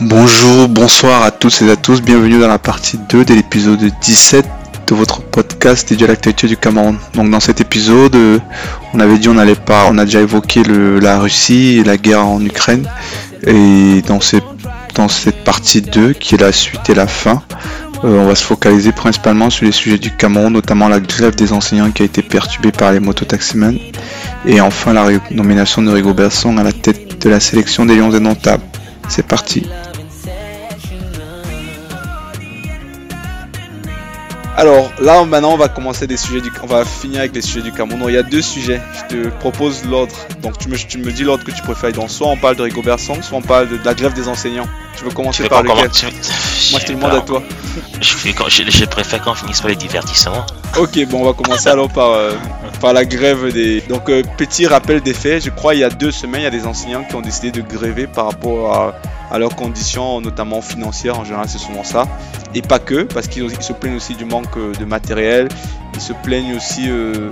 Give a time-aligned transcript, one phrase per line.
[0.00, 4.46] Bonjour, bonsoir à tous et à tous, bienvenue dans la partie 2 de l'épisode 17
[4.86, 6.96] de votre podcast dédié à l'actualité du Cameroun.
[7.14, 8.38] Donc dans cet épisode, euh,
[8.94, 12.26] on avait dit on allait pas, on a déjà évoqué la Russie et la guerre
[12.26, 12.88] en Ukraine.
[13.46, 17.42] Et dans, cette partie 2, qui est la suite et la fin,
[18.02, 21.90] on va se focaliser principalement sur les sujets du Cameroun, notamment la grève des enseignants
[21.90, 23.74] qui a été perturbée par les mototaximens.
[24.46, 28.14] Et enfin la nomination de Rigo Berson à la tête de la sélection des Lions
[28.14, 28.62] Indomptables.
[29.08, 29.66] C'est parti.
[34.58, 37.62] Alors là maintenant on va commencer des sujets du on va finir avec les sujets
[37.62, 38.02] du Cameroun.
[38.08, 38.80] Il y a deux sujets.
[38.92, 40.12] Je te propose l'ordre.
[40.42, 41.92] Donc tu me, tu me dis l'ordre que tu préfères.
[41.92, 44.66] Donc soit on parle de Rigobert Song, soit on parle de, la grève des enseignants.
[44.96, 45.76] Tu veux commencer par lequel
[46.72, 47.40] Moi je te demande à toi.
[48.00, 50.44] Je, préfère qu'on finisse par les divertissements.
[50.76, 52.32] Ok bon on va commencer alors par, euh,
[52.80, 53.80] par la grève des.
[53.82, 55.44] Donc euh, petit rappel des faits.
[55.44, 57.52] Je crois il y a deux semaines il y a des enseignants qui ont décidé
[57.52, 58.94] de gréver par rapport à
[59.30, 62.06] à leurs conditions, notamment financières, en général c'est souvent ça.
[62.54, 65.48] Et pas que, parce qu'ils se plaignent aussi du manque euh, de matériel,
[65.94, 67.30] ils se plaignent aussi euh,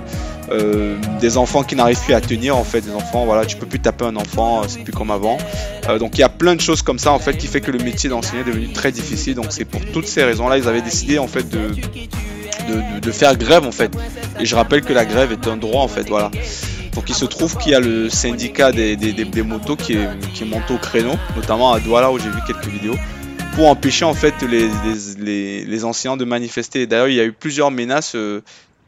[0.51, 3.65] euh, des enfants qui n'arrivent plus à tenir en fait, des enfants, voilà, tu peux
[3.65, 5.37] plus taper un enfant, c'est plus comme avant.
[5.99, 7.79] donc il y a plein de choses comme ça en fait qui fait que le
[7.79, 9.35] métier d'enseignant est devenu très difficile.
[9.35, 11.69] Donc c'est pour toutes ces raisons-là, ils avaient décidé en fait de,
[12.69, 13.91] de, de, faire grève en fait.
[14.39, 16.29] Et je rappelle que la grève est un droit en fait, voilà.
[16.97, 20.73] Donc il se trouve qu'il y a le syndicat des, motos qui est, qui monté
[20.73, 22.95] au créneau, notamment à Douala où j'ai vu quelques vidéos,
[23.53, 24.67] pour empêcher en fait les,
[25.63, 26.87] les, enseignants de manifester.
[26.87, 28.15] D'ailleurs il y a eu plusieurs menaces.
[28.15, 28.41] Euh,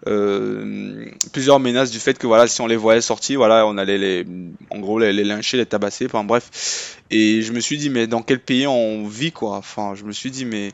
[0.07, 3.97] euh, plusieurs menaces du fait que voilà si on les voyait sortir voilà on allait
[3.97, 4.25] les
[4.69, 8.21] en gros les, lyncher les tabasser enfin bref et je me suis dit mais dans
[8.21, 9.57] quel pays on vit quoi?
[9.57, 10.71] Enfin je me suis dit mais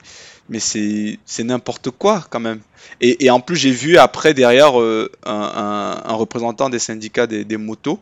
[0.49, 2.59] mais c'est n'importe quoi quand même.
[3.01, 7.99] Et, en plus, j'ai vu après derrière euh, un, représentant des syndicats des, motos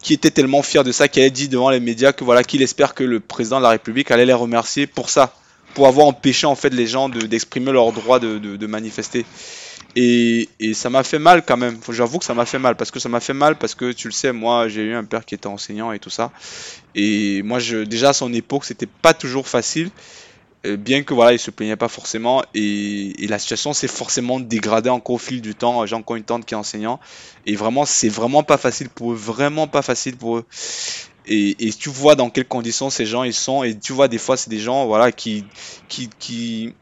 [0.00, 2.62] qui était tellement fier de ça qu'il a dit devant les médias que voilà qu'il
[2.62, 5.34] espère que le président de la République allait les remercier pour ça,
[5.72, 9.24] pour avoir empêché en fait les gens d'exprimer leur droit de, manifester.
[9.96, 11.78] Et, ça m'a fait mal quand même.
[11.90, 14.08] J'avoue que ça m'a fait mal parce que ça m'a fait mal parce que tu
[14.08, 16.30] le sais, moi j'ai eu un père qui était enseignant et tout ça.
[16.94, 19.90] Et moi, je, déjà à son époque, c'était pas toujours facile.
[20.66, 24.90] Euh, bien que voilà, il se plaignait pas forcément et, la situation s'est forcément dégradée
[24.90, 25.84] encore au fil du temps.
[25.86, 27.00] J'ai encore une tante qui est enseignant
[27.46, 30.44] et vraiment, c'est vraiment pas facile pour eux, vraiment pas facile pour eux.
[31.26, 34.36] Et, tu vois dans quelles conditions ces gens ils sont et tu vois des fois
[34.36, 35.46] c'est des gens voilà qui
[35.88, 36.74] qui qui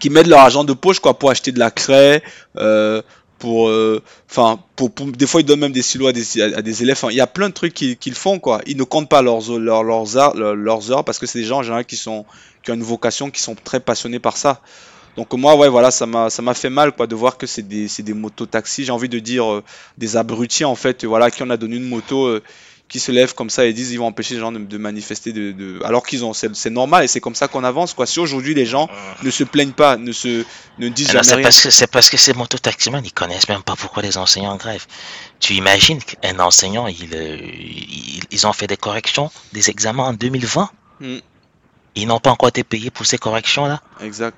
[0.00, 2.22] qui mettent leur argent de poche quoi pour acheter de la craie
[2.56, 3.02] euh,
[3.46, 6.82] pour euh, enfin pour, des fois ils donnent même des silos à des, à, des
[6.82, 7.00] élèves.
[7.10, 8.60] Il y a plein de trucs qu'ils font quoi.
[8.66, 11.84] Ils ne comptent pas leurs leurs, leurs, heures, parce que c'est des gens en général
[11.84, 12.24] qui sont
[12.64, 14.62] qui ont une vocation qui sont très passionnés par ça.
[15.16, 17.62] Donc moi ouais voilà ça m'a ça m'a fait mal quoi de voir que c'est
[17.62, 19.62] des c'est des motos taxis j'ai envie de dire euh,
[19.96, 22.42] des abrutis en fait voilà qui en a donné une moto euh,
[22.88, 25.80] qui se lèvent comme ça et disent ils vont empêcher les gens de, manifester de,
[25.84, 28.06] alors qu'ils ont c'est normal et c'est comme ça qu'on avance quoi.
[28.06, 28.88] Si aujourd'hui les gens
[29.22, 30.44] ne se plaignent pas ne se
[30.78, 31.42] ne disent jamais rien.
[31.42, 34.86] parce que c'est parce que ces mototaximans ils connaissent même pas pourquoi les enseignants grèvent.
[35.40, 37.38] Tu imagines qu'un enseignant il, euh,
[38.30, 40.70] ils ont fait des corrections des examens en 2020
[41.00, 41.16] hmm.
[41.96, 44.36] ils n'ont pas encore été payés pour ces corrections là exact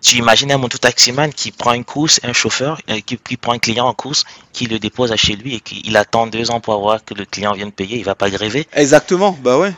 [0.00, 3.86] tu imagines un mototaximan qui prend une course, un chauffeur euh, qui, prend un client
[3.86, 7.04] en course, qui le dépose à chez lui et qu'il attend deux ans pour avoir
[7.04, 8.66] que le client vienne payer, il va pas gréver.
[8.72, 9.72] Exactement, bah ouais.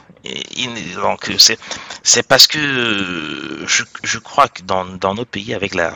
[1.03, 1.59] donc c'est
[2.03, 5.94] c'est parce que je, je crois que dans, dans nos pays avec la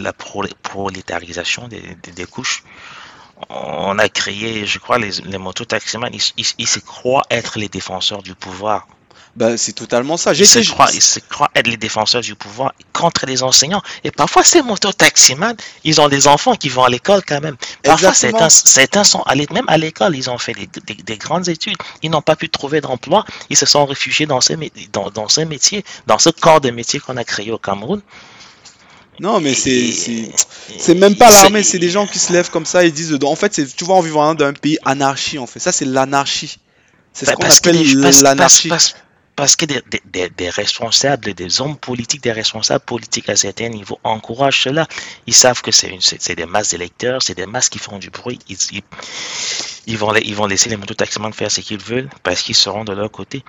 [0.00, 1.82] la prolétarisation des,
[2.14, 2.64] des, couches,
[3.48, 7.68] on a créé, je crois, les, les mototaximans, ils, ils, ils se croient être les
[7.68, 8.86] défenseurs du pouvoir.
[9.38, 10.32] Bah, c'est totalement ça.
[10.32, 13.82] Ils se, croient, ils se croient être les défenseurs du pouvoir contre les enseignants.
[14.02, 15.54] Et parfois, ces mototaximans,
[15.84, 17.56] ils ont des enfants qui vont à l'école quand même.
[17.84, 20.54] Parfois, certains, certains sont allés, même à l'école, ils ont fait
[21.04, 21.76] des, grandes études.
[22.02, 23.24] Ils n'ont pas pu trouver d'emploi.
[23.48, 24.54] Ils se sont réfugiés dans ce,
[24.92, 28.02] dans, dans ce métier, dans ce corps de métier qu'on a créé au Cameroun.
[29.20, 29.92] Non, mais c'est
[30.78, 33.36] c'est même pas l'armée, c'est des gens qui se lèvent comme ça et disent en
[33.36, 35.60] fait, tu vois, en vivant dans un pays anarchie en fait.
[35.60, 36.58] Ça, c'est l'anarchie.
[37.12, 38.70] C'est ce bah, qu'on appelle l'anarchie
[39.38, 44.88] parce que des, responsables, des hommes politiques, des responsables politiques à certains niveaux encouragent cela.
[45.28, 48.40] Ils savent que c'est des masses d'électeurs, c'est des masses qui font du bruit.
[48.48, 52.92] Ils, vont, ils vont laisser les mototaximans faire ce qu'ils veulent parce qu'ils seront de
[52.92, 53.44] leur côté.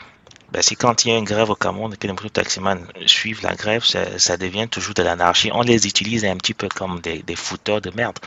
[0.52, 3.42] Ben, c'est quand il y a une grève au Cameroun et que les mototaximans suivent
[3.42, 5.50] la grève, ça, devient toujours de l'anarchie.
[5.56, 8.20] On les utilise un petit peu comme des, fouteurs de merde.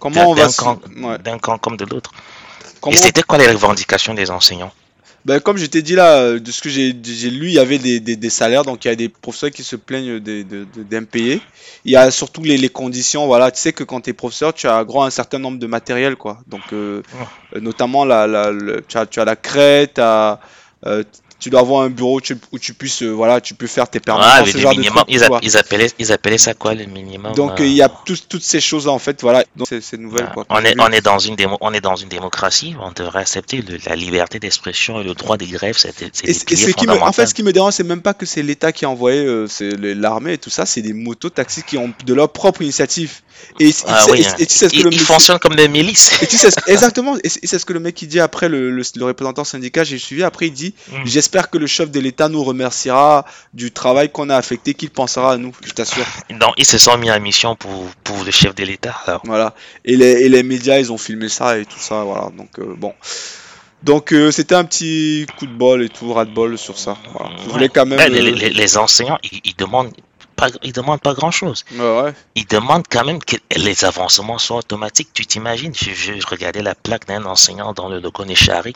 [0.00, 0.46] Comment on va
[1.18, 2.12] d'un camp, comme de l'autre.
[2.90, 4.72] Et c'était quoi les revendications des enseignants?
[5.28, 8.00] Ben, comme je t'ai dit là, de ce que j'ai lu, il y avait des,
[8.00, 11.42] des, salaires, donc il y a des professeurs qui se plaignent d'impayés.
[11.84, 14.54] Il y a surtout les, les, conditions, voilà, tu sais que quand tu es professeur,
[14.54, 16.38] tu as droit à un certain nombre de matériel, quoi.
[16.46, 17.60] Donc, euh, oh.
[17.60, 18.52] notamment, la, la,
[18.88, 20.40] tu, as, tu, as, la crête, tu as,
[20.86, 21.04] euh,
[21.38, 22.20] tu dois avoir un bureau
[22.52, 24.32] où tu puisses, euh, voilà, tu peux faire tes permanences.
[24.40, 27.60] Ah, ce genre de trucs, ils, ils, appelaient, ils appelaient ça quoi, le minimum Donc,
[27.60, 29.44] euh, il y a toutes ces choses-là, en fait, voilà.
[29.54, 30.44] Donc, c'est nouvelle, quoi.
[30.50, 33.62] On est, on, est dans une démo, on est dans une démocratie, on devrait accepter
[33.86, 35.92] la liberté d'expression et le droit des grèves, c'est
[36.74, 38.90] qui En fait, ce qui me dérange, c'est même pas que c'est l'État qui a
[38.90, 39.46] envoyé euh,
[39.94, 43.20] l'armée et tout ça, c'est des motos taxis qui ont de leur propre initiative.
[43.60, 46.20] Et, ah, oui, et, tu sais ce que le ils fonctionnent comme des milices.
[46.22, 49.04] Et tu sais exactement, et c'est ce que le mec il dit après, le, le,
[49.04, 51.02] représentant syndicat, j'ai suivi, après il dit, mm.
[51.04, 55.32] j'espère que le chef de l'État nous remerciera du travail qu'on a affecté, qu'il pensera
[55.32, 56.04] à nous, je t'assure.
[56.30, 58.96] Non, ils se sont mis en mission pour, pour le chef de l'État.
[59.24, 59.54] Voilà.
[59.84, 62.30] Et les, et les, médias, ils ont filmé ça et tout ça, voilà.
[62.36, 62.94] Donc, euh, bon.
[63.82, 66.96] Donc euh, c'était un petit coup de bol et tout, ras de bol sur ça.
[67.44, 68.12] Je voulais quand même.
[68.12, 69.92] les, les, les, enseignants, ils, demandent
[70.34, 71.64] pas, ils demandent pas grand chose.
[71.76, 75.10] Ouais, Ils demandent quand même que les avancements soient automatiques.
[75.14, 78.74] Tu t'imagines, je, je, regardais la plaque d'un enseignant dans le logo Nechari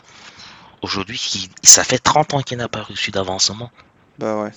[0.83, 3.71] aujourd'hui, ça fait 30 ans qu'il n'a pas reçu d'avancement.
[4.19, 4.51] Bah ouais.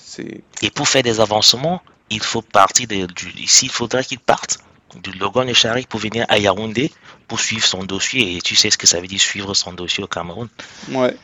[0.61, 4.59] Et pour faire des avancements, il faut partir de, du, ici, il faudra qu'il parte
[4.95, 6.91] du Logan Echari pour venir à Yaoundé
[7.27, 8.37] pour suivre son dossier.
[8.37, 10.47] Et tu sais ce que ça veut dire suivre son dossier au Cameroun.
[10.91, 11.15] Ouais.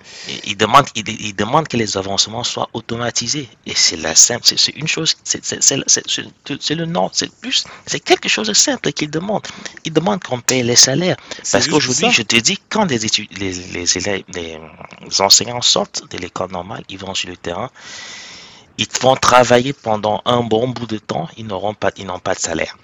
[0.44, 3.48] il, demande, il, demande que les avancements soient automatisés.
[3.65, 8.48] Et c'est la simple, c'est une chose, c'est le nom, c'est plus, c'est quelque chose
[8.48, 9.48] de simple qu'il demande.
[9.86, 11.18] Il demande qu'on paye les salaires.
[11.51, 13.00] Parce qu'aujourd'hui, je te dis, quand les,
[13.39, 14.60] les, les élèves, les
[15.21, 17.69] enseignants sortent de l'école normale, ils vont sur le terrain,
[18.77, 22.33] ils vont travailler pendant un bon bout de temps, ils n'auront pas, ils n'ont pas
[22.33, 22.77] de salaire.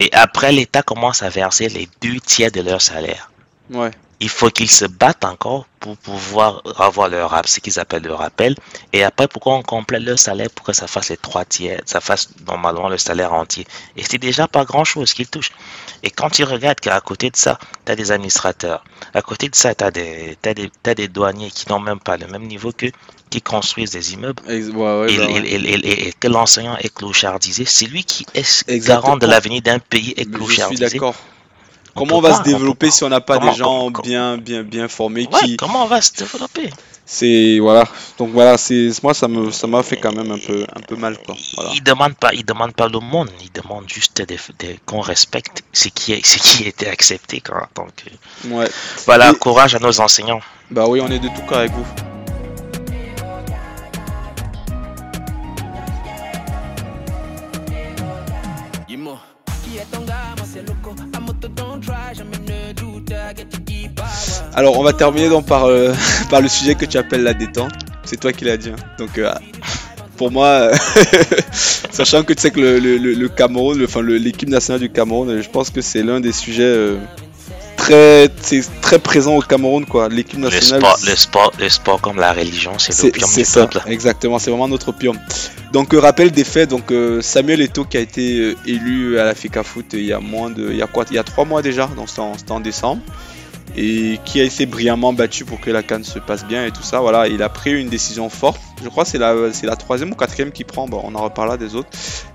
[0.00, 3.30] Et après, l'État commence à verser les deux tiers de leur salaire.
[3.70, 3.90] Ouais.
[4.20, 8.56] Il faut qu'ils se battent encore pour pouvoir avoir leur ce qu'ils appellent le rappel.
[8.92, 12.00] Et après, pourquoi on complète leur salaire pour que ça fasse les trois tiers, ça
[12.00, 13.64] fasse normalement le salaire entier?
[13.96, 15.52] Et c'est déjà pas grand chose qu'ils touchent.
[16.02, 18.82] Et quand tu regardes qu'à côté de ça, tu as des administrateurs.
[19.14, 22.26] À côté de ça, tu as, des, des, des douaniers qui n'ont même pas le
[22.26, 22.86] même niveau que
[23.30, 29.16] qui construisent des immeubles et, et, que l'enseignant est clochardisé, c'est lui qui est garant
[29.18, 30.84] de l'avenir d'un pays est clochardisé.
[30.84, 31.14] Je suis d'accord.
[31.98, 35.26] Comment on, va se développer si on n'a pas des gens bien, bien, bien formés
[35.26, 35.56] qui...
[35.56, 36.70] Comment on va se développer
[37.04, 37.84] C'est voilà.
[38.18, 40.96] Donc voilà, c'est moi ça me ça m'a fait quand même un peu un peu
[40.96, 41.34] mal quoi.
[41.56, 41.70] Voilà.
[41.74, 44.22] Il demande pas, il demande pas le monde, il demande juste
[44.86, 47.68] qu'on respecte ce qui est ce qui a été accepté quoi.
[47.74, 48.04] Donc
[48.46, 48.68] ouais.
[49.06, 50.40] voilà, courage à nos enseignants.
[50.70, 52.07] Bah oui, on est de tout cas avec vous.
[64.58, 65.94] Alors, on va terminer donc par, euh,
[66.30, 67.70] par le sujet que tu appelles la détente.
[68.02, 68.70] C'est toi qui l'as dit.
[68.70, 68.82] Hein.
[68.98, 69.32] Donc, euh,
[70.16, 70.74] pour moi, euh,
[71.92, 75.70] sachant que tu sais que le, le, Cameroun, enfin l'équipe nationale du Cameroun, je pense
[75.70, 76.76] que c'est l'un des sujets
[77.76, 78.26] très,
[78.82, 80.08] très présent au Cameroun, quoi.
[80.08, 80.82] L'équipe nationale.
[81.06, 83.80] Le sport, le sport, comme la religion, c'est l'opium du ça, peuple.
[83.86, 85.16] Exactement, c'est vraiment notre opium.
[85.72, 89.92] Donc, rappel des faits, donc Samuel Eto'o qui a été élu à la FICA Foot
[89.92, 91.86] il y a moins de, il y a quoi, il y a trois mois déjà,
[91.86, 93.02] donc c'était en décembre
[93.76, 96.82] et qui a été brillamment battu pour que la canne se passe bien et tout
[96.82, 97.00] ça.
[97.00, 98.60] Voilà, il a pris une décision forte.
[98.82, 100.88] Je crois que c'est la, la troisième ou quatrième qu'il prend.
[100.88, 101.88] Bon, on en reparlera des autres.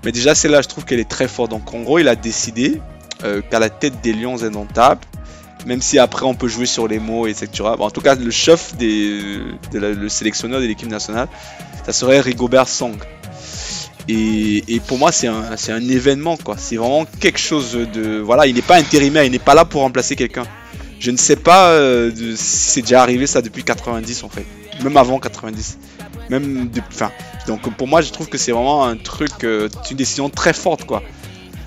[0.04, 1.50] Mais déjà, celle-là, je trouve qu'elle est très forte.
[1.50, 2.80] Donc, en gros, il a décidé
[3.24, 5.00] euh, qu'à la tête des Lions indomptables,
[5.66, 7.48] même si après on peut jouer sur les mots, etc.
[7.62, 9.38] en tout cas, le chef des,
[9.72, 11.28] le sélectionneur de l'équipe nationale,
[11.86, 12.96] ça serait Rigobert Song.
[14.08, 16.56] Et, pour moi, c'est un, un événement, quoi.
[16.58, 18.18] C'est vraiment quelque chose de.
[18.18, 20.44] Voilà, il n'est pas intérimaire, il n'est pas là pour remplacer quelqu'un.
[20.98, 24.46] Je ne sais pas euh, si c'est déjà arrivé ça depuis 90 en fait.
[24.82, 25.78] Même avant 90.
[26.30, 26.70] Même
[27.46, 30.84] donc pour moi je trouve que c'est vraiment un truc, euh, une décision très forte
[30.84, 31.02] quoi.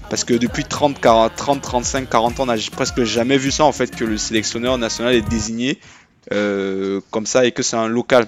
[0.10, 3.66] Parce que depuis 30, 40, 30, 35, 40 ans, on n'a presque jamais vu ça
[3.66, 5.80] en fait que le sélectionneur national est désigné
[6.34, 8.26] euh, comme ça et que c'est un local.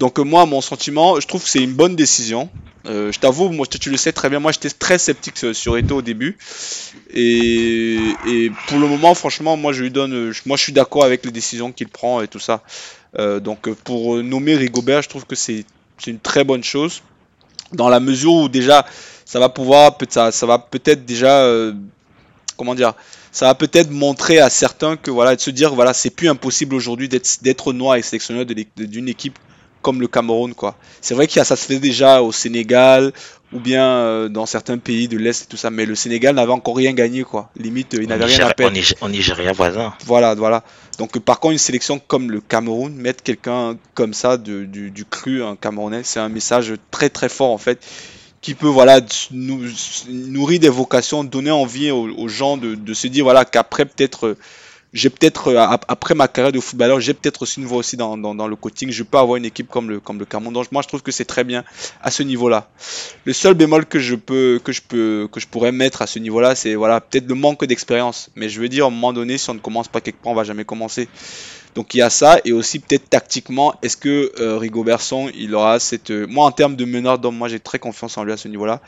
[0.00, 2.48] Donc moi, mon sentiment, je trouve que c'est une bonne décision.
[2.86, 5.96] Euh, je t'avoue, moi, tu le sais très bien, moi j'étais très sceptique sur Eto
[5.96, 6.38] au début.
[7.12, 11.30] Et, pour le moment, franchement, moi je lui donne, moi je suis d'accord avec les
[11.30, 12.62] décisions qu'il prend et tout ça.
[13.18, 15.66] Euh, donc pour nommer Rigobert, je trouve que c'est
[16.06, 17.02] une très bonne chose.
[17.74, 18.86] Dans la mesure où déjà,
[19.26, 21.74] ça va pouvoir, ça, ça va peut-être déjà, euh,
[22.56, 22.94] comment dire,
[23.32, 26.74] ça va peut-être montrer à certains que voilà, de se dire voilà, c'est plus impossible
[26.74, 29.38] aujourd'hui d'être noir et sélectionneur d'une équipe
[29.82, 30.76] comme le Cameroun, quoi.
[31.00, 33.12] C'est vrai qu'il y a ça se fait déjà au Sénégal
[33.52, 36.52] ou bien euh, dans certains pays de l'Est et tout ça, mais le Sénégal n'avait
[36.52, 37.50] encore rien gagné, quoi.
[37.56, 38.76] Limite, il n'avait rien à perdre.
[39.00, 39.92] En Nigeria voisin.
[40.06, 40.62] Voilà, voilà.
[40.98, 45.42] Donc, par contre, une sélection comme le Cameroun, mettre quelqu'un comme ça du, du cru,
[45.42, 47.84] un Camerounais, c'est un message très très fort en fait
[48.40, 49.00] qui peut voilà
[49.32, 49.62] nous,
[50.08, 54.36] nourrir des vocations, donner envie aux, gens de, de, se dire voilà qu'après peut-être
[54.92, 58.16] j'ai peut-être, euh, après ma carrière de footballeur, j'ai peut-être aussi une voix aussi dans,
[58.16, 58.90] le coaching.
[58.90, 60.52] Je peux avoir une équipe comme le, comme le Cameroun.
[60.52, 61.64] Donc, moi, je trouve que c'est très bien
[62.02, 62.68] à ce niveau-là.
[63.24, 66.18] Le seul bémol que je peux, que je peux, que je pourrais mettre à ce
[66.18, 68.30] niveau-là, c'est voilà, peut-être le manque d'expérience.
[68.34, 70.32] Mais je veux dire, à un moment donné, si on ne commence pas quelque part,
[70.32, 71.08] on va jamais commencer.
[71.76, 75.78] Donc il y a ça et aussi peut-être tactiquement, est-ce que euh, Berson, il aura
[75.78, 78.36] cette, euh, moi en termes de meneur d'homme, moi j'ai très confiance en lui à
[78.36, 78.80] ce niveau-là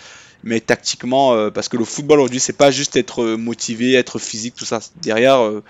[0.45, 4.19] mais tactiquement, euh, parce que le football aujourd'hui, c'est pas juste être euh, motivé, être
[4.19, 4.81] physique, tout ça.
[5.03, 5.63] Derrière, euh,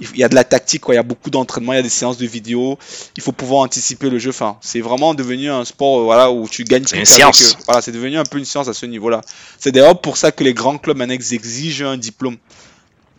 [0.00, 0.94] il y a de la tactique, quoi.
[0.94, 2.78] il y a beaucoup d'entraînement, il y a des séances de vidéo,
[3.16, 4.30] il faut pouvoir anticiper le jeu.
[4.30, 6.84] Enfin, c'est vraiment devenu un sport voilà, où tu gagnes.
[6.86, 7.56] C'est une science.
[7.66, 9.20] voilà, c'est devenu un peu une science à ce niveau-là.
[9.58, 12.36] C'est d'ailleurs pour ça que les grands clubs annexes exigent un diplôme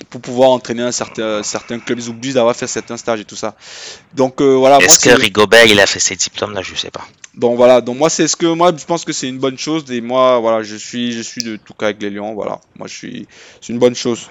[0.10, 2.00] pour pouvoir entraîner un certain, certains clubs.
[2.00, 3.56] Ils obligent d'avoir fait certains stages et tout ça.
[4.14, 4.80] Donc euh, voilà.
[4.80, 6.62] Est-ce que Rigobert il a fait ses diplômes là?
[6.62, 7.06] Je sais pas.
[7.36, 7.82] Donc voilà.
[7.82, 10.40] Donc moi c'est ce que moi je pense que c'est une bonne chose et moi
[10.40, 12.34] voilà je suis je suis de tout cas avec les Lions.
[12.34, 12.60] Voilà.
[12.78, 13.28] Moi je suis
[13.62, 14.28] c'est une bonne chose.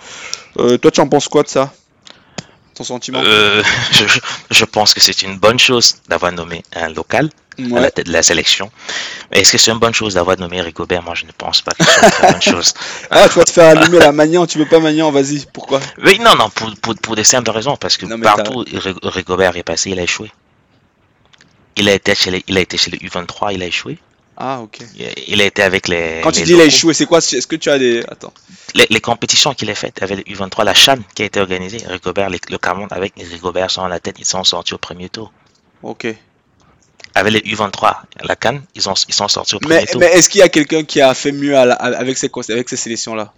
[0.59, 1.73] Euh, toi tu en penses quoi de ça?
[2.75, 3.21] Ton sentiment?
[3.25, 3.63] Euh,
[3.93, 4.05] je,
[4.51, 7.31] je pense que c'est une bonne chose d'avoir nommé un local
[7.77, 8.71] à la tête de la sélection.
[9.33, 11.85] Est-ce que c'est une bonne chose d'avoir nommé Rigobert Moi, je ne pense pas que
[11.85, 12.75] c'est une bonne chose.
[13.11, 15.81] ah, tu vas te faire allumer la Magnan, tu veux pas Magnan, vas-y, pourquoi?
[16.05, 18.65] Oui, non, non, pour, pour, pour, des simples raisons, parce que partout
[19.03, 20.31] Rigobert est passé, il a échoué.
[21.77, 23.99] Il a été chez les, il a été chez le U23, il a échoué.
[24.37, 24.79] Ah, ok.
[25.29, 26.21] Il a été avec les.
[26.23, 27.19] Quand tu dis il a échoué, c'est quoi?
[27.19, 28.03] Est-ce que tu as des.
[28.09, 28.33] Attends.
[28.75, 31.79] Les, les compétitions qu'il a faites avec le U23, la Chan qui a été organisée,
[31.87, 35.31] Rigobert, le Cameroun avec Rigobert sont à la tête, ils sont sortis au premier tour.
[35.83, 36.07] Ok
[37.21, 40.01] avec les U23, la Cannes, ils, ont, ils sont sortis au premier mais, tour.
[40.01, 43.33] Mais est-ce qu'il y a quelqu'un qui a fait mieux avec ces, avec ces sélections-là?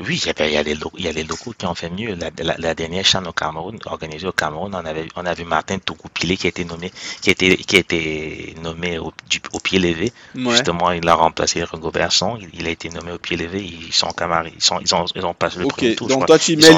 [0.00, 1.74] Oui, il y, a, il, y a les, il y a les locaux qui ont
[1.74, 2.14] fait mieux.
[2.14, 5.78] La, la, dernière chaîne au Cameroun, organisée au Cameroun, on avait, on a vu Martin
[5.78, 9.12] Toukoupilé qui a été nommé, qui a été, qui a été nommé au,
[9.52, 10.12] au pied levé.
[10.36, 12.38] Justement, il a remplacé Hugo Berson.
[12.40, 13.60] Il, il, a été nommé au pied levé.
[13.60, 14.52] Ils sont camarades.
[14.54, 16.06] Ils, sont, ils, ont, ils ont passé le premier tour.
[16.06, 16.76] Donc toi tu, mets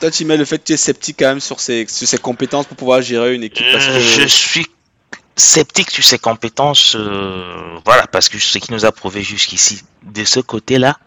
[0.00, 2.18] toi, tu mets le fait que tu es sceptique quand même sur ses, sur ses
[2.18, 3.66] compétences pour pouvoir gérer une équipe.
[3.72, 4.00] Parce que...
[4.00, 4.66] Je suis
[5.36, 10.24] sceptique sur ses compétences, euh, voilà, parce que ce qui nous a prouvé jusqu'ici, de
[10.24, 10.98] ce côté-là,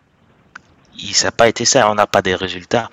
[0.97, 2.89] il n'a pas été ça, on n'a pas des résultats.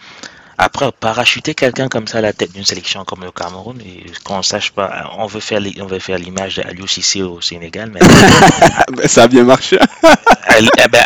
[0.58, 4.42] Après, parachuter quelqu'un comme ça à la tête d'une sélection comme le Cameroun, et qu'on
[4.42, 7.92] sache pas, on veut faire, on veut faire l'image d'Aliou Cissé au Sénégal,
[8.96, 9.78] mais ça a bien marché.
[10.46, 11.02] Aliou, eh ben,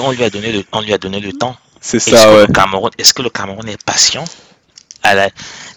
[0.00, 1.54] on lui a donné le, on lui a donné le temps.
[1.82, 2.46] C'est ça, ouais.
[2.54, 4.24] Cameroun, est-ce que le Cameroun est patient?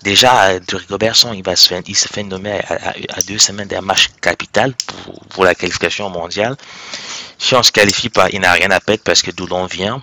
[0.03, 3.81] Déjà, de Rigobertson, il, va se faire, il se fait nommer à, deux semaines d'un
[3.81, 6.55] match capital pour, pour, la qualification mondiale.
[7.37, 10.01] Si on se qualifie pas, il n'a rien à perdre parce que d'où l'on vient,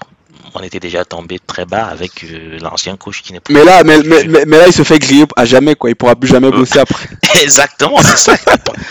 [0.54, 3.52] on était déjà tombé très bas avec euh, l'ancien coach qui n'est pas.
[3.52, 5.90] Mais là, mais, mais, mais, là, il se fait griller à jamais, quoi.
[5.90, 7.08] Il pourra plus jamais bosser euh, après.
[7.42, 8.36] Exactement, c'est ça.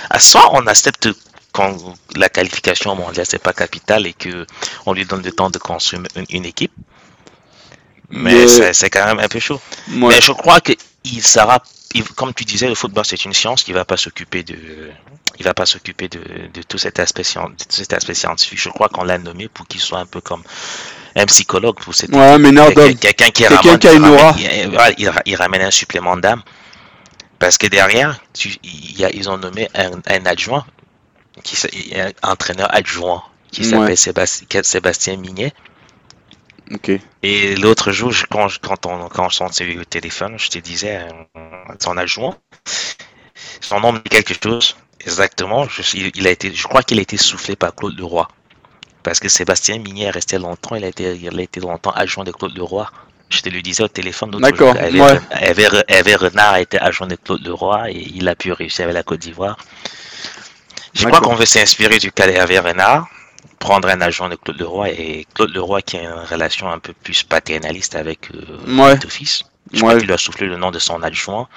[0.09, 1.09] à soit on accepte
[1.51, 1.75] quand
[2.15, 4.45] la qualification mondiale c'est pas capital et que
[4.85, 6.71] on lui donne le temps de construire une équipe,
[8.11, 9.61] mais, c'est quand même un peu chaud.
[9.87, 11.61] Mais je crois qu'il sera,
[12.15, 14.55] comme tu disais, le football c'est une science qui va pas s'occuper de,
[15.39, 16.19] il va pas s'occuper de,
[16.53, 18.59] de, tout cet aspect, de tout cet aspect scientifique.
[18.59, 20.43] Je crois qu'on l'a nommé pour qu'il soit un peu comme
[21.15, 22.51] un psychologue pour cette ouais, mais
[22.95, 24.35] quelqu'un qui, ramène, qui a une aura.
[24.97, 26.43] Il, il, ramène un supplément d'âme.
[27.39, 30.65] Parce que derrière, tu, il y a, ils ont nommé un, un adjoint,
[31.43, 31.55] qui,
[31.95, 35.53] un entraîneur adjoint, qui s'appelle Sébastien, Sébastien Mignet
[37.23, 40.99] et l'autre jour, quand, quand, on, quand on s'est eu au téléphone, je te disais,
[41.79, 42.37] son adjoint,
[43.61, 45.67] son nom dit quelque chose, exactement.
[45.67, 45.81] Je,
[46.15, 48.27] il a été, je crois qu'il a été soufflé par Claude Leroy.
[49.03, 52.31] Parce que Sébastien est resté longtemps, il a été, il a été longtemps adjoint de
[52.31, 52.89] Claude Leroy.
[53.29, 54.75] Je te le disais au téléphone D'accord.
[54.75, 59.03] Hervé, Renard a été adjoint de Claude Leroy et il a pu réussir avec la
[59.03, 59.57] Côte d'Ivoire.
[60.93, 63.07] Je crois qu'on veut s'inspirer du cas d'Hervé Renard
[63.59, 66.93] prendre un agent de Claude Leroy et Claude Leroy qui a une relation un peu
[66.93, 69.43] plus paternaliste avec euh, le fils.
[69.71, 71.47] Je crois qu'il lui a soufflé le nom de son adjoint.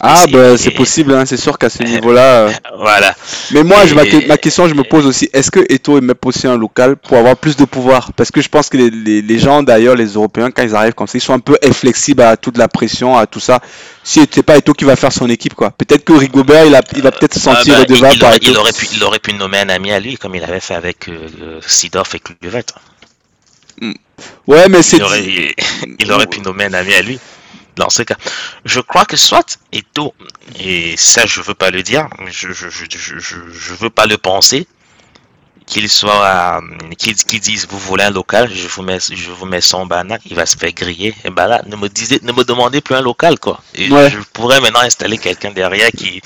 [0.00, 2.46] Ah, bah, c'est possible, hein, c'est sûr qu'à ce niveau-là.
[2.46, 3.14] Euh, voilà.
[3.52, 6.46] Mais moi, je, ma, question, je me pose aussi est-ce que Eto est même aussi
[6.46, 8.12] un local pour avoir plus de pouvoir?
[8.12, 11.06] Parce que je pense que les, les, gens, d'ailleurs, les Européens, quand ils arrivent comme
[11.06, 13.60] ça, ils sont un peu inflexibles à toute la pression, à tout ça.
[14.02, 15.70] Si c'est pas Eto qui va faire son équipe, quoi.
[15.70, 18.72] Peut-être que Rigobert, il, a, il va peut-être se sentir bah, redevable il, il, aurait
[18.72, 21.60] pu, il aurait pu nommer un ami à lui, comme il avait fait avec euh,
[21.66, 22.62] Sidorf et Kluivert.
[23.80, 23.92] Hmm.
[24.46, 24.98] Ouais, mais c'est.
[24.98, 25.54] Il aurait,
[25.98, 27.18] il aurait pu nommer un ami à lui.
[27.76, 28.16] Dans ce cas.
[28.64, 30.14] Je crois que soit Eto,
[30.58, 34.18] et ça je veux pas le dire, je je, je, je, je veux pas le
[34.18, 34.66] penser,
[35.66, 36.60] qu'il soit, euh,
[36.98, 40.36] qu'ils disent vous voulez un local, je vous mets, je vous mets son banane, il
[40.36, 41.14] va se faire griller.
[41.24, 43.60] Et ben là, ne me disez, ne me demandez plus un local quoi.
[43.74, 46.20] Et je pourrais maintenant installer quelqu'un derrière qui.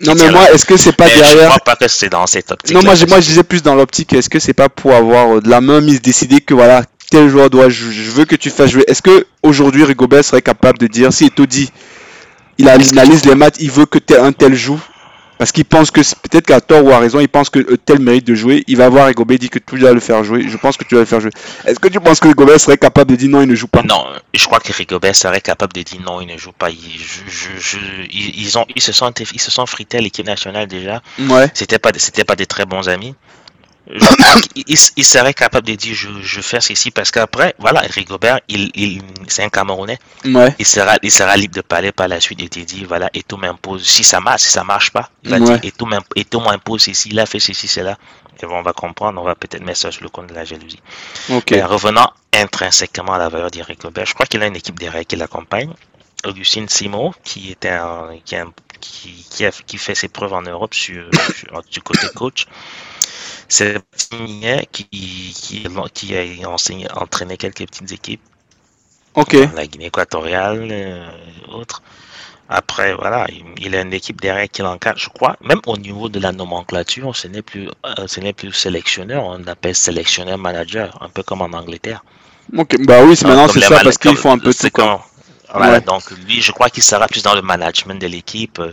[0.00, 2.50] non mais moi, est-ce que c'est pas derrière Je crois pas que c'est dans cette
[2.50, 2.74] optique.
[2.74, 4.12] Non moi, je, moi je disais plus dans l'optique.
[4.12, 6.82] Est-ce que c'est pas pour avoir de la main mise, décider que voilà
[7.12, 8.84] tel joueur doit, je, je veux que tu fasses jouer.
[8.86, 11.70] Est-ce que aujourd'hui Rigobert serait capable de dire si dit,
[12.56, 14.80] il analyse les matchs, il veut que tel, un tel joue?
[15.36, 17.98] Parce qu'il pense que peut-être qu'à tort ou à raison, il pense que euh, tel
[17.98, 18.64] mérite de jouer.
[18.66, 20.48] Il va voir Rigobert dit que tu dois le faire jouer.
[20.48, 21.32] Je pense que tu dois le faire jouer.
[21.66, 23.82] Est-ce que tu penses que Rigobert serait capable de dire non, il ne joue pas?
[23.82, 26.70] Non, je crois que Rigobert serait capable de dire non, il ne joue pas.
[26.70, 31.02] Ils, ont, ils se sont, ils se sont frités à l'équipe nationale déjà.
[31.18, 31.50] Ouais.
[31.52, 33.14] C'était pas, c'était pas des très bons amis
[33.86, 39.02] il, serait capable de dire je, je fais ceci parce qu'après, voilà, Rigobert, il, il,
[39.26, 39.98] c'est un Camerounais.
[40.24, 40.54] Ouais.
[40.58, 43.22] Il, sera, il sera libre de parler par la suite et te dire voilà, et
[43.22, 43.84] tout m'impose.
[43.84, 47.18] Si ça marche, si ça marche pas, il va dire et tout m'impose ceci, il
[47.18, 47.98] a fait ceci, cela.
[48.40, 50.80] Et on va comprendre, on va peut-être mettre ça sur le compte de la jalousie.
[51.30, 51.56] Okay.
[51.56, 55.16] Mais revenant intrinsèquement à la valeur d'Irigobert, je crois qu'il a une équipe derrière qui
[55.16, 55.72] l'accompagne.
[56.24, 58.36] Augustine Simo, qui était un, qui,
[58.80, 62.46] qui, qui, a, qui, fait ses preuves en Europe sur, sur du côté coach.
[63.48, 63.78] C'est
[64.72, 65.64] qui, qui,
[65.94, 68.22] qui a enseigné, entraîné quelques petites équipes.
[69.14, 69.36] Ok.
[69.54, 71.10] La Guinée équatoriale, euh,
[71.52, 71.82] autres.
[72.48, 73.26] Après, voilà,
[73.56, 75.36] il, a une équipe derrière qui l'encadre, je crois.
[75.42, 79.46] Même au niveau de la nomenclature, ce n'est plus, euh, ce n'est plus sélectionneur, on
[79.46, 82.04] appelle sélectionneur manager, un peu comme en Angleterre.
[82.56, 84.68] Ok, bah oui, c'est maintenant c'est ça parce qu'ils font un peu tout.
[84.72, 85.00] Quand,
[85.54, 88.72] voilà, donc lui, je crois qu'il sera plus dans le management de l'équipe, euh,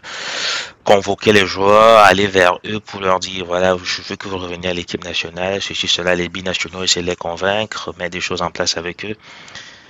[0.83, 4.69] convoquer les joueurs, aller vers eux pour leur dire, voilà, je veux que vous reveniez
[4.69, 8.51] à l'équipe nationale, ceci, cela, les binationaux, essayer de les convaincre, mettre des choses en
[8.51, 9.15] place avec eux.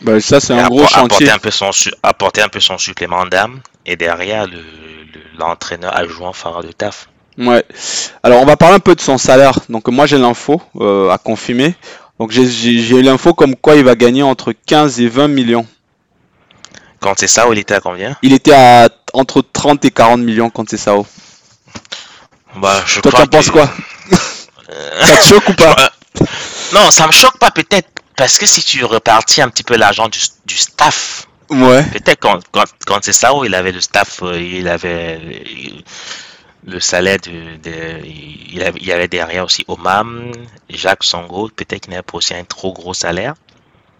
[0.01, 1.29] Bah, ça, c'est un gros chantier.
[1.29, 1.71] Apporter un peu son,
[2.03, 4.47] apporter un peu son supplément d'âme, et derrière,
[5.37, 7.09] l'entraîneur le, adjoint fera le taf.
[7.37, 7.63] Ouais.
[8.23, 9.59] Alors, on va parler un peu de son salaire.
[9.69, 11.75] Donc, moi, j'ai l'info euh, à confirmer.
[12.19, 15.65] Donc, j'ai eu l'info comme quoi il va gagner entre 15 et 20 millions.
[16.99, 18.17] Quand c'est ça, il était à combien?
[18.21, 20.95] Il était à entre 30 et 40 millions quand c'est ça.
[22.55, 23.69] Bah, je Toi, t'en penses quoi?
[25.01, 25.75] Ça te choque ou pas?
[26.73, 30.07] Non, ça me choque pas peut-être parce que si tu repartis un petit peu l'argent
[30.07, 31.83] du, du, staff, ouais.
[31.85, 35.19] peut-être quand, quand, quand c'est ça, il avait le staff, euh, il avait
[36.65, 38.05] le salaire de, de
[38.51, 40.31] il, avait, il y avait derrière aussi Omam,
[40.69, 43.35] Jacques Songo, peut-être qu'il n'avait pas aussi un trop gros salaire.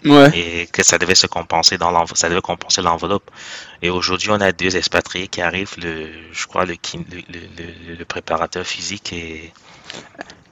[0.05, 0.29] Ouais.
[0.33, 3.29] et que ça devait se compenser dans l'enveloppe, ça devait compenser l'enveloppe.
[3.81, 7.39] Et aujourd'hui, on a deux expatriés qui arrivent, le, je crois, le, le,
[7.89, 9.51] le, le préparateur physique et,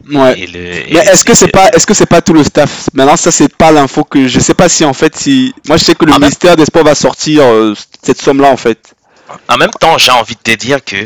[0.10, 0.40] Ouais.
[0.40, 0.60] et le.
[0.94, 2.90] Mais est-ce que c'est pas, est-ce que c'est pas tout le staff?
[2.94, 5.54] Maintenant, ça c'est pas l'info que je sais pas si en fait si.
[5.68, 8.50] Moi, je sais que le En même- ministère des Sports va sortir euh, cette somme-là
[8.50, 8.94] en fait.
[9.50, 11.06] En même temps, j'ai envie de te dire que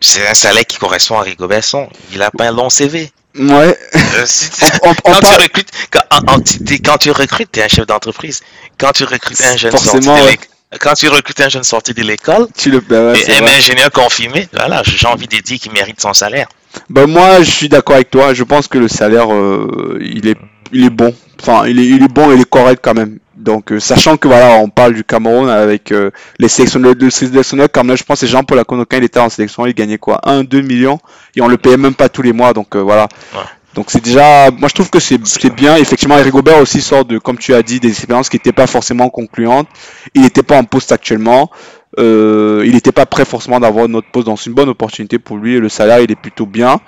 [0.00, 1.88] c'est un salaire qui correspond à Rigo Besson.
[2.12, 3.10] Il a pas un long CV.
[3.38, 3.78] Ouais.
[3.94, 4.50] Euh, si-
[4.82, 8.40] On, on quand, tu parle- recrutes, quand, t'es- tu recrutes, tu es un chef d'entreprise.
[8.78, 10.32] Quand tu recrutes un jeune sorti Forcément, ouais.
[10.32, 10.48] l'éc-
[10.80, 12.80] quand tu recrutes un jeune sorti de l'école, Tu le.
[12.80, 13.56] bah ouais, et un vrai.
[13.56, 16.48] ingénieur confirmé, voilà, j'ai envie de dire qu'il mérite son salaire.
[16.88, 18.32] Bah moi, je suis d'accord avec toi.
[18.34, 20.36] Je pense que le salaire, euh, il est,
[20.72, 21.14] il est bon.
[21.40, 23.18] Enfin, il est, il est bon, il est correct quand même.
[23.40, 27.70] Donc, euh, sachant que voilà, on parle du Cameroun avec euh, les sélectionneurs, le sélectionneur
[27.70, 30.20] Cameroun, je pense que Jean-Paul Akono, quand il était en sélection, il gagnait quoi?
[30.24, 30.98] 1, 2 millions
[31.34, 32.52] et on le payait même pas tous les mois.
[32.52, 33.08] Donc euh, voilà.
[33.34, 33.40] Ouais.
[33.74, 35.76] Donc c'est déjà, moi je trouve que c'est c'est bien.
[35.76, 38.66] Effectivement, Eric Gobert aussi sort de, comme tu as dit, des expériences qui n'étaient pas
[38.66, 39.68] forcément concluantes.
[40.14, 41.50] Il n'était pas en poste actuellement.
[41.96, 44.26] Il n'était pas prêt forcément d'avoir notre poste.
[44.26, 45.58] Donc c'est une bonne opportunité pour lui.
[45.58, 46.80] Le salaire, il est plutôt bien.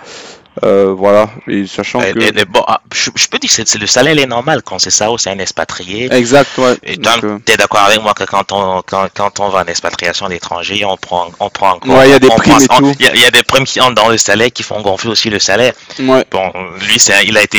[0.65, 1.31] Euh, voilà.
[1.49, 2.45] Et sachant Et- que.
[2.45, 5.09] bon, ah, je, je peux dire que c'est- le salaire est normal quand c'est ça,
[5.17, 6.13] c'est un expatrié.
[6.13, 6.77] Exact, ouais.
[6.83, 9.49] Et Donc, toi, euh, tu es d'accord avec moi que quand on, quand, quand on
[9.49, 11.97] va en expatriation à l'étranger, on prend, on prend encore.
[11.97, 12.95] Ouais, il y a des primes prend- et on- tout.
[13.01, 14.83] Il y, a- il y a des primes qui entrent dans le salaire qui font
[14.83, 15.73] gonfler aussi le salaire.
[15.99, 16.25] ouais.
[16.31, 16.53] Bon,
[16.87, 17.59] lui, c'est il, a été,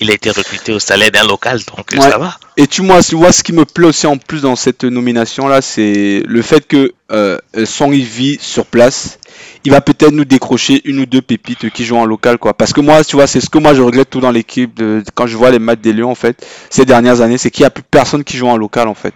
[0.00, 2.10] il a été recruté au salaire d'un local, donc euh, Ouais.
[2.10, 2.36] ça va.
[2.56, 5.46] Et tu moi, tu vois, ce qui me plaît aussi en plus dans cette nomination
[5.48, 9.18] là, c'est le fait que euh, Song vit sur place.
[9.64, 12.52] Il va peut-être nous décrocher une ou deux pépites qui jouent en local, quoi.
[12.54, 14.82] Parce que moi, tu vois, c'est ce que moi je regrette tout dans l'équipe
[15.14, 17.66] quand je vois les matchs des Lions, en fait, ces dernières années, c'est qu'il n'y
[17.66, 19.14] a plus personne qui joue en local, en fait.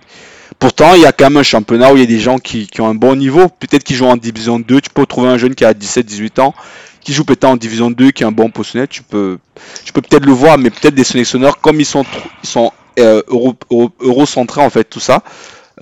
[0.59, 2.69] Pourtant, il y a quand même un championnat où il y a des gens qui,
[2.79, 3.49] ont un bon niveau.
[3.49, 4.81] Peut-être qu'ils jouent en division 2.
[4.81, 6.55] Tu peux trouver un jeune qui a 17-18 ans,
[7.01, 8.89] qui joue peut-être en division 2, qui est un bon postionnaire.
[8.89, 9.39] Tu peux,
[9.85, 12.05] tu peux peut-être le voir, mais peut-être des sélectionneurs, comme ils sont,
[12.43, 15.23] ils sont euh, euro, euro- eurocentrés, en fait, tout ça.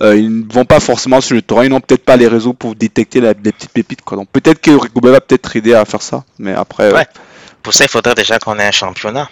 [0.01, 2.53] Euh, ils ne vont pas forcément sur le terrain, ils n'ont peut-être pas les réseaux
[2.53, 4.01] pour détecter la- les petites pépites.
[4.01, 4.17] Quoi.
[4.17, 7.07] Donc peut-être que Rigobert va peut-être aider à faire ça, mais après, euh, Ouais.
[7.63, 9.27] Pour ça, il faudrait déjà qu'on ait un championnat.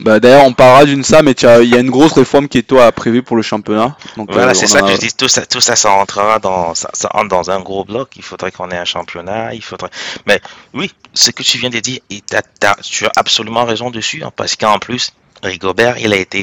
[0.00, 2.62] Bah, D'ailleurs, on parlera d'une ça, mais il y a une grosse réforme qui est
[2.62, 3.96] toi prévue pour le championnat.
[4.16, 5.12] Donc, voilà, c'est ça que je dis.
[5.12, 8.10] Tout ça, tout ça, ça rentrera dans, ça, ça entre dans un gros bloc.
[8.16, 9.54] Il faudrait qu'on ait un championnat.
[9.54, 9.90] Il faudrait.
[10.26, 10.40] Mais
[10.74, 14.78] oui, ce que tu viens de dire, tu as absolument raison dessus, hein, parce qu'en
[14.80, 15.12] plus,
[15.44, 16.40] Rigobert, il a été,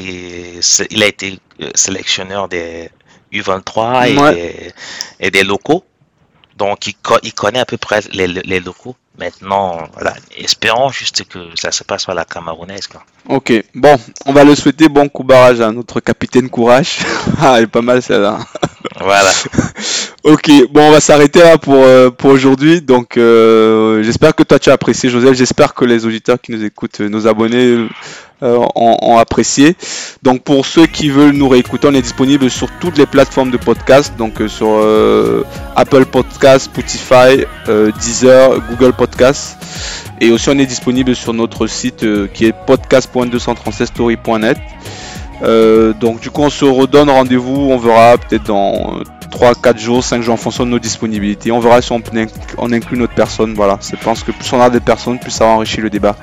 [0.90, 1.38] il a été
[1.74, 2.90] sélectionneur des
[3.32, 4.72] U23 et, des,
[5.20, 5.84] et des locaux.
[6.56, 8.94] Donc, il, il, connaît à peu près les, les locaux.
[9.18, 12.88] Maintenant, voilà, espérons juste que ça se passe à la Camerounaise.
[13.28, 16.98] Ok, bon, on va le souhaiter bon coup barrage à notre capitaine Courage.
[17.40, 18.38] ah, elle est pas mal celle-là.
[19.02, 19.30] Voilà.
[20.24, 22.80] ok, bon, on va s'arrêter là pour, euh, pour aujourd'hui.
[22.80, 25.34] Donc, euh, j'espère que toi tu as apprécié, Joseph.
[25.34, 27.88] J'espère que les auditeurs qui nous écoutent, nos abonnés,
[28.42, 29.76] euh, ont, apprécié.
[30.24, 33.56] Donc pour ceux qui veulent nous réécouter, on est disponible sur toutes les plateformes de
[33.56, 35.44] podcast, donc euh, sur euh,
[35.76, 37.44] Apple Podcast, Spotify,
[38.00, 39.56] Deezer, Google Podcast.
[40.20, 44.58] Et aussi on est disponible sur notre site qui est podcast.236story.net.
[45.42, 49.02] donc du coup on se redonne rendez-vous, on verra peut-être dans
[49.32, 51.50] 3, 4 jours, 5 jours en fonction de nos disponibilités.
[51.50, 53.54] On verra si on, inclut notre personne.
[53.54, 56.14] Voilà, je pense que plus on a des personnes, plus ça va enrichir le débat.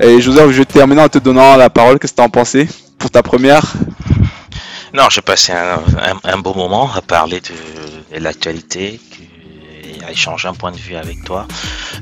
[0.00, 1.98] Et Joseph, je vais terminer en te donnant la parole.
[1.98, 3.74] Qu'est-ce que tu en pensé pour ta première?
[4.92, 9.00] Non, j'ai passé un, beau moment à parler de, l'actualité,
[10.04, 11.46] à échanger un point de vue avec toi,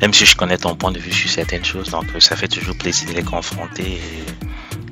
[0.00, 1.90] même si je connais ton point de vue sur certaines choses.
[1.90, 4.00] Donc, ça fait toujours plaisir de les confronter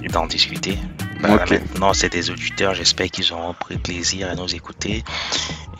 [0.02, 0.78] et d'en discuter.
[1.20, 2.74] Bah, maintenant, c'est des auditeurs.
[2.74, 5.04] J'espère qu'ils auront pris plaisir à nous écouter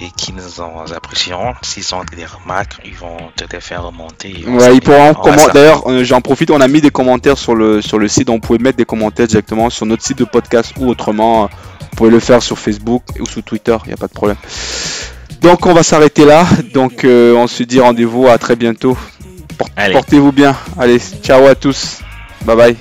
[0.01, 1.55] et qu'ils nous en apprécieront.
[1.63, 4.35] S'ils ont des remarques, ils vont te faire remonter.
[4.37, 5.15] ils pourront
[5.53, 6.51] D'ailleurs, euh, j'en profite.
[6.51, 8.31] On a mis des commentaires sur le sur le site.
[8.31, 11.49] On pouvait mettre des commentaires directement sur notre site de podcast ou autrement.
[11.81, 13.77] Vous pouvez le faire sur Facebook ou sur Twitter.
[13.85, 14.37] Il n'y a pas de problème.
[15.41, 16.47] Donc, on va s'arrêter là.
[16.75, 18.97] Donc, euh, on se dit rendez-vous à très bientôt.
[19.93, 20.57] Portez-vous bien.
[20.79, 22.01] Allez, ciao à tous.
[22.45, 22.77] Bye bye.